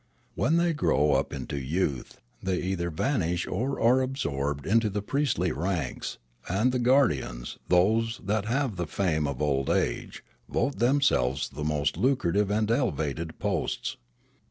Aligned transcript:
When 0.33 0.57
they 0.57 0.73
grow 0.73 1.11
up 1.11 1.31
into 1.31 1.59
youth, 1.59 2.21
they 2.41 2.59
either 2.59 2.89
vanish 2.89 3.45
or 3.45 3.79
are 3.79 4.01
absorbed 4.01 4.65
into 4.65 4.89
the 4.89 5.03
priestly 5.03 5.51
ranks, 5.51 6.17
and 6.49 6.71
the 6.71 6.79
guardians, 6.79 7.59
those 7.67 8.19
that 8.23 8.45
have 8.45 8.77
the 8.77 8.87
fame 8.87 9.27
of 9.27 9.43
old 9.43 9.69
age, 9.69 10.23
vote 10.49 10.79
themselves 10.79 11.49
the 11.49 11.63
most 11.63 11.97
lucrative 11.97 12.49
and 12.49 12.71
elevated 12.71 13.37
posts. 13.37 13.97